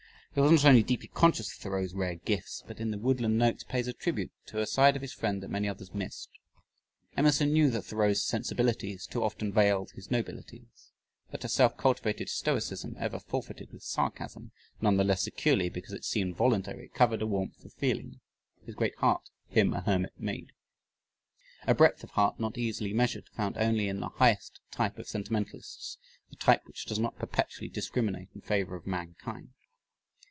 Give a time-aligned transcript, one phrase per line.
[0.33, 3.65] He was not only deeply conscious of Thoreau's rare gifts but in the Woodland Notes
[3.65, 6.29] pays a tribute to a side of his friend that many others missed.
[7.17, 10.93] Emerson knew that Thoreau's sensibilities too often veiled his nobilities,
[11.31, 16.05] that a self cultivated stoicism ever fortified with sarcasm, none the less securely because it
[16.05, 18.21] seemed voluntary, covered a warmth of feeling.
[18.65, 20.53] "His great heart, him a hermit made."
[21.67, 25.97] A breadth of heart not easily measured, found only in the highest type of sentimentalists,
[26.29, 29.49] the type which does not perpetually discriminate in favor of mankind.